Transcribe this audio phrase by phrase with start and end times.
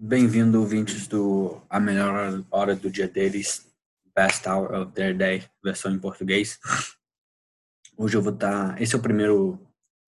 [0.00, 3.68] Bem-vindo, ouvintes do A Melhor Hora do Dia Deles,
[4.14, 6.60] Best Hour of Their Day, versão em português.
[7.96, 8.76] Hoje eu vou estar.
[8.76, 9.58] Tá, esse é o primeiro,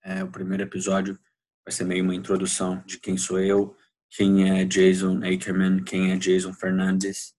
[0.05, 1.19] é, o primeiro episódio,
[1.67, 3.77] vai ser meio uma introdução de quem sou eu,
[4.11, 7.35] quem é Jason Ackerman, quem é Jason Fernandes.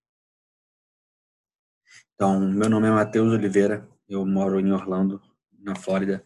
[2.16, 5.22] Então, meu nome é Matheus Oliveira, eu moro em Orlando,
[5.58, 6.22] na Flórida.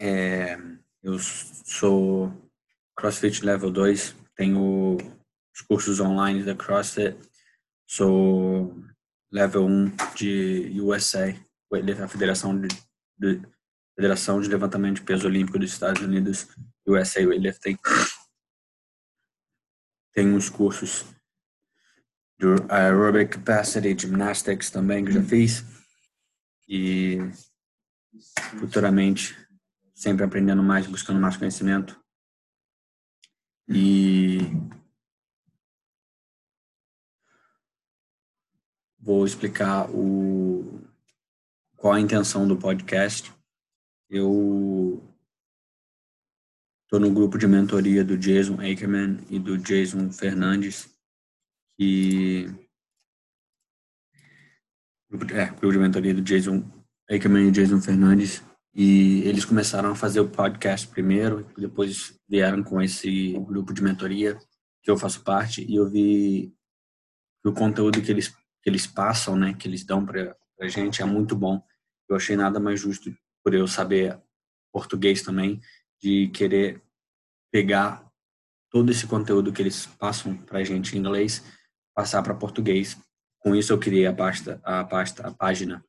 [0.00, 0.56] É,
[1.02, 2.49] eu sou
[3.00, 4.98] CrossFit Level 2, tenho
[5.54, 7.16] os cursos online da CrossFit,
[7.86, 8.76] sou
[9.32, 11.34] Level 1 de USA,
[12.04, 12.68] a Federação de,
[13.18, 13.40] de,
[13.96, 16.48] Federação de Levantamento de Peso Olímpico dos Estados Unidos,
[16.86, 17.78] USA Weightlifting.
[20.12, 21.06] Tenho uns cursos
[22.38, 25.64] de Aerobic Capacity Gymnastics também que já fiz.
[26.68, 27.18] E
[28.58, 29.36] futuramente
[29.94, 32.00] sempre aprendendo mais, buscando mais conhecimento.
[33.72, 34.38] E
[38.98, 40.80] vou explicar o
[41.76, 43.32] qual a intenção do podcast.
[44.08, 45.00] Eu
[46.82, 50.92] estou no grupo de mentoria do Jason Ackerman e do Jason Fernandes,
[51.76, 52.46] que
[55.32, 56.68] é, grupo de mentoria do Jason
[57.08, 58.42] Ackerman e Jason Fernandes,
[58.74, 64.38] e eles começaram a fazer o podcast primeiro, depois vieram com esse grupo de mentoria
[64.82, 66.54] que eu faço parte e eu vi
[67.42, 68.28] que o conteúdo que eles
[68.62, 71.62] que eles passam, né, que eles dão para a gente é muito bom.
[72.08, 73.10] Eu achei nada mais justo
[73.42, 74.20] por eu saber
[74.70, 75.60] português também
[76.00, 76.82] de querer
[77.50, 78.06] pegar
[78.70, 81.42] todo esse conteúdo que eles passam para a gente em inglês,
[81.94, 82.98] passar para português.
[83.38, 85.84] Com isso eu criei a pasta, a pasta, a página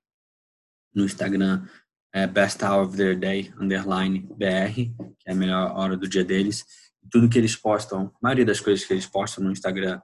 [0.94, 1.68] no Instagram
[2.14, 4.74] é Best Hour of Their Day, underline BR,
[5.20, 6.66] que é a melhor hora do dia deles.
[7.10, 10.00] tudo que eles postam, a maioria das coisas que eles postam no Instagram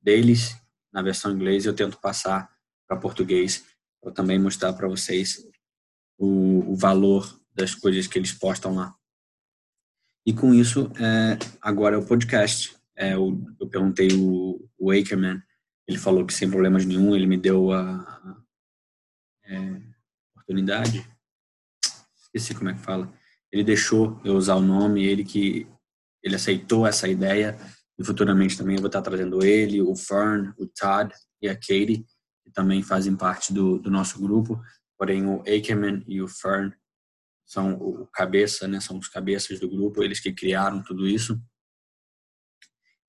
[0.00, 0.56] deles,
[0.92, 2.50] na versão inglês, eu tento passar
[2.86, 3.64] para português,
[4.00, 5.44] para também mostrar para vocês
[6.16, 8.94] o, o, valor das coisas que eles postam lá.
[10.24, 12.76] E com isso, é, agora é o podcast.
[12.96, 15.42] É, eu, eu perguntei o, o Akerman,
[15.86, 18.42] ele falou que sem problemas nenhum, ele me deu a, a
[19.44, 19.82] é,
[20.34, 21.06] oportunidade
[22.34, 23.12] esqueci como é que fala.
[23.52, 25.66] Ele deixou eu usar o nome, ele que
[26.22, 27.58] ele aceitou essa ideia
[27.98, 31.12] e futuramente também eu vou estar trazendo ele, o Fern, o Todd
[31.42, 32.06] e a Katie,
[32.44, 34.60] que também fazem parte do, do nosso grupo.
[34.96, 36.72] Porém, o Ackerman e o Fern
[37.44, 38.80] são o cabeça, né?
[38.80, 41.40] São os cabeças do grupo, eles que criaram tudo isso.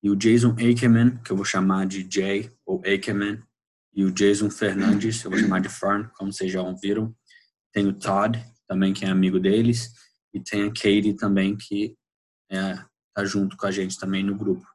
[0.01, 3.43] E o Jason Ackerman, que eu vou chamar de Jay ou Ackerman,
[3.93, 7.13] e o Jason Fernandes, eu vou chamar de Fern, como vocês já ouviram.
[7.73, 9.91] Tem o Todd, também que é amigo deles,
[10.31, 11.97] e tem a Katie também que
[12.51, 12.75] é,
[13.15, 14.65] tá junto com a gente também no grupo.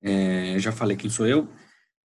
[0.00, 1.52] É, já falei quem sou eu,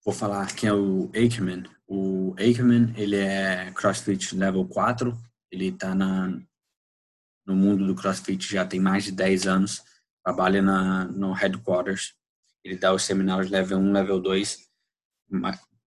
[0.04, 1.64] vou falar quem é o Ackerman.
[1.86, 5.16] O Ackerman, ele é CrossFit Level 4,
[5.52, 9.84] ele está no mundo do CrossFit já tem mais de 10 anos,
[10.24, 12.16] trabalha na, no Headquarters,
[12.64, 14.70] ele dá os seminários Level 1, Level 2,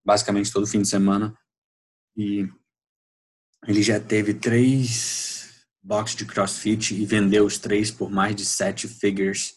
[0.05, 1.37] basicamente todo fim de semana,
[2.17, 2.49] e
[3.67, 8.87] ele já teve três boxes de CrossFit e vendeu os três por mais de sete
[8.87, 9.55] figures.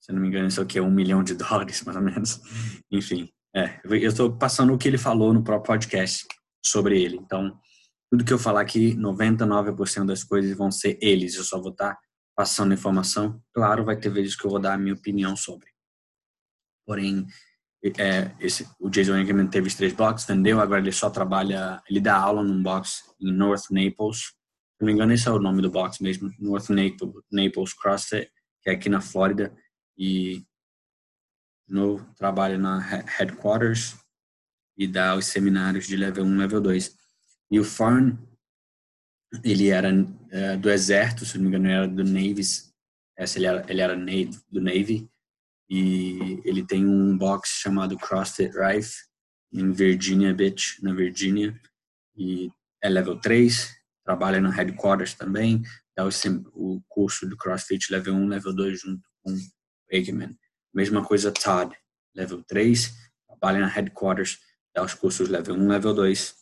[0.00, 2.40] Se não me engano, isso aqui é um milhão de dólares, mais ou menos.
[2.90, 6.26] Enfim, é, eu estou passando o que ele falou no próprio podcast
[6.64, 7.16] sobre ele.
[7.16, 7.58] Então,
[8.10, 11.34] tudo que eu falar aqui, 99% das coisas vão ser eles.
[11.34, 11.98] Eu só vou estar
[12.36, 13.40] passando informação.
[13.54, 15.66] Claro, vai ter vezes que eu vou dar a minha opinião sobre.
[16.86, 17.26] Porém,
[17.98, 22.00] é, esse, o Jason Engelman teve os três boxes, vendeu, agora ele só trabalha, ele
[22.00, 24.18] dá aula num box em North Naples.
[24.18, 28.30] Se não me engano, esse é o nome do box mesmo, North Naples, Naples CrossFit,
[28.62, 29.52] que é aqui na Flórida.
[29.98, 30.44] E
[31.68, 33.96] no trabalha na Headquarters
[34.76, 36.96] e dá os seminários de level 1, level 2.
[37.50, 38.18] E o Farn,
[39.42, 39.90] ele era
[40.30, 42.42] é, do exército, se não me engano, ele era do Navy,
[43.16, 45.10] essa ele era, ele era do Navy,
[45.74, 49.06] e ele tem um box chamado CrossFit Rife
[49.50, 51.58] em Virginia Beach, na Virgínia,
[52.14, 52.50] e
[52.82, 53.74] é level 3,
[54.04, 55.62] trabalha no headquarters também,
[55.96, 59.34] dá o, curso do CrossFit level 1, level 2 junto com
[59.90, 60.38] Eggman.
[60.74, 61.74] Mesma coisa Todd,
[62.14, 62.94] level 3,
[63.26, 64.40] trabalha na headquarters,
[64.74, 66.34] dá os cursos level 1, level 2.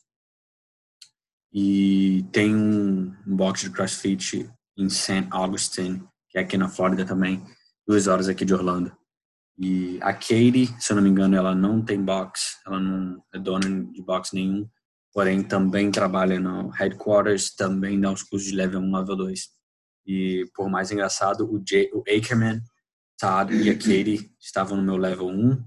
[1.53, 5.29] E tem um box de CrossFit em St.
[5.31, 7.44] Augustine, que é aqui na Flórida também,
[7.87, 8.99] duas horas aqui de Orlando.
[9.62, 13.39] E a Katie, se eu não me engano, ela não tem box, ela não é
[13.39, 14.67] dona de box nenhum,
[15.12, 19.49] porém também trabalha no headquarters, também dá os cursos de level 1, level 2.
[20.07, 22.62] E por mais engraçado, o, Jay, o Ackerman
[23.19, 25.62] Todd e a Katie estavam no meu level 1,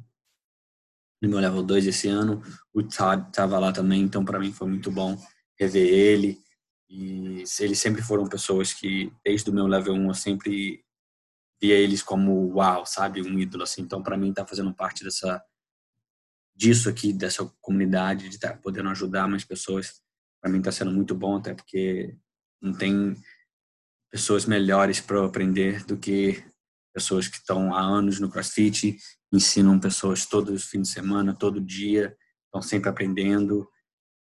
[1.22, 2.42] no meu level 2 esse ano.
[2.74, 5.16] O Todd estava lá também, então para mim foi muito bom
[5.60, 6.40] rever ele.
[6.90, 10.84] E eles sempre foram pessoas que, desde o meu level 1, eu sempre
[11.64, 13.22] via eles como uau, sabe?
[13.22, 13.84] Um ídolo, assim.
[13.84, 15.42] Então, para mim, tá fazendo parte dessa
[16.54, 20.02] disso aqui, dessa comunidade, de estar tá podendo ajudar mais pessoas,
[20.42, 22.16] para mim está sendo muito bom, até porque
[22.62, 23.16] não tem
[24.12, 26.44] pessoas melhores para aprender do que
[26.94, 28.98] pessoas que estão há anos no CrossFit,
[29.32, 33.68] ensinam pessoas todos os fins de semana, todo dia, estão sempre aprendendo.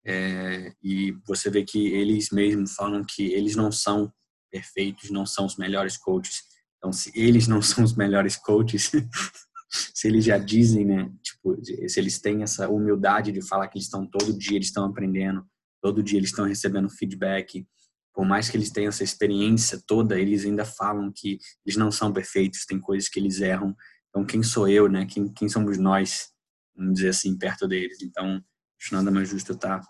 [0.05, 4.11] É, e você vê que eles mesmos falam que eles não são
[4.49, 6.46] perfeitos, não são os melhores coaches.
[6.77, 8.91] Então, se eles não são os melhores coaches,
[9.93, 13.85] se eles já dizem, né, tipo, se eles têm essa humildade de falar que eles
[13.85, 15.45] estão todo dia, eles estão aprendendo,
[15.81, 17.67] todo dia eles estão recebendo feedback,
[18.13, 22.11] por mais que eles tenham essa experiência toda, eles ainda falam que eles não são
[22.11, 23.75] perfeitos, tem coisas que eles erram.
[24.09, 25.05] Então, quem sou eu, né?
[25.05, 26.29] Quem, quem somos nós,
[26.75, 28.01] vamos dizer assim, perto deles?
[28.01, 28.43] Então,
[28.81, 29.87] acho nada mais justo eu estar tá,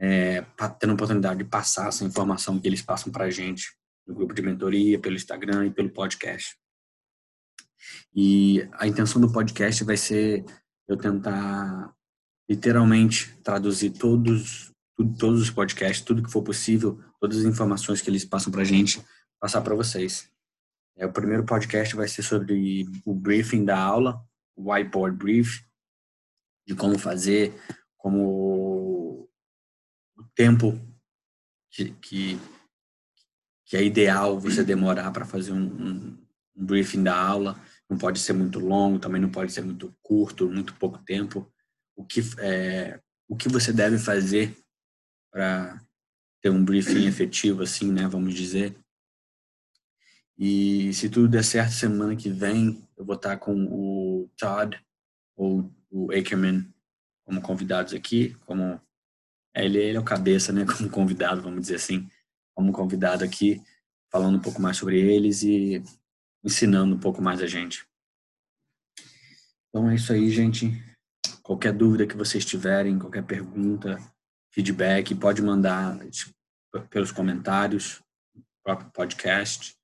[0.00, 0.40] é,
[0.80, 3.66] tendo a oportunidade de passar essa informação que eles passam para a gente
[4.08, 6.56] no grupo de mentoria, pelo Instagram e pelo podcast.
[8.14, 10.44] E a intenção do podcast vai ser
[10.88, 11.94] eu tentar
[12.48, 14.72] literalmente traduzir todos
[15.16, 19.00] todos os podcasts, tudo que for possível, todas as informações que eles passam para gente,
[19.38, 20.28] passar para vocês.
[20.96, 24.20] É, o primeiro podcast vai ser sobre o briefing da aula,
[24.56, 25.62] o whiteboard brief,
[26.66, 27.54] de como fazer,
[27.96, 29.28] como
[30.16, 30.76] o tempo
[31.70, 32.38] que, que,
[33.68, 36.18] que é ideal você demorar para fazer um, um,
[36.56, 37.60] um briefing da aula.
[37.88, 41.52] Não pode ser muito longo, também não pode ser muito curto, muito pouco tempo.
[41.94, 42.98] O que, é,
[43.28, 44.56] o que você deve fazer
[45.30, 45.78] para
[46.40, 48.74] ter um briefing efetivo, assim, né, vamos dizer.
[50.38, 54.80] E se tudo der certo, semana que vem eu vou estar com o Todd
[55.36, 56.66] ou o Ackerman
[57.22, 58.80] como convidados aqui, como
[59.54, 62.08] é, ele, ele é o cabeça, né, como convidado, vamos dizer assim,
[62.58, 63.62] como convidado aqui,
[64.10, 65.80] falando um pouco mais sobre eles e
[66.42, 67.86] ensinando um pouco mais a gente.
[69.68, 70.72] Então é isso aí, gente.
[71.40, 73.96] Qualquer dúvida que vocês tiverem, qualquer pergunta,
[74.52, 75.96] feedback, pode mandar
[76.90, 78.02] pelos comentários
[78.34, 79.76] do próprio podcast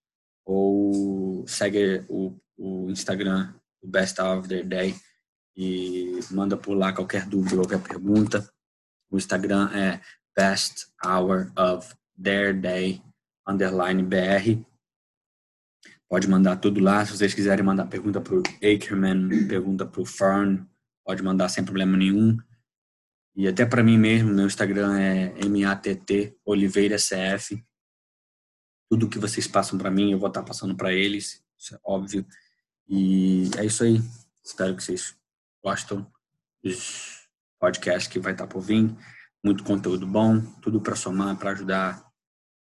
[0.44, 4.96] ou segue o, o Instagram do Best of Their Day
[5.56, 8.52] e manda por lá qualquer dúvida, qualquer pergunta.
[9.08, 10.00] O Instagram é
[10.36, 13.02] Best Hour of Their Day
[13.46, 14.64] underline BR.
[16.08, 17.04] Pode mandar tudo lá.
[17.04, 20.64] Se vocês quiserem mandar pergunta para o Ackerman, pergunta para o Fern,
[21.04, 22.38] pode mandar sem problema nenhum.
[23.36, 27.60] E até para mim mesmo, meu Instagram é MATT Oliveira CF.
[28.88, 31.80] Tudo que vocês passam para mim, eu vou estar tá passando para eles, isso é
[31.82, 32.24] óbvio.
[32.88, 34.00] E é isso aí.
[34.44, 35.16] Espero que vocês
[35.62, 36.06] gostam
[36.62, 37.28] dos
[37.58, 38.94] podcasts que vai estar tá por vir.
[39.44, 42.02] Muito conteúdo bom, tudo para somar, para ajudar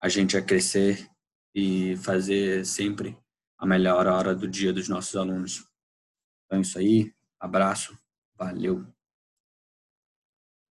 [0.00, 1.10] a gente a crescer
[1.52, 3.18] e fazer sempre
[3.58, 5.64] a melhor hora do dia dos nossos alunos.
[6.46, 7.12] Então é isso aí.
[7.40, 7.98] Abraço.
[8.36, 8.86] Valeu.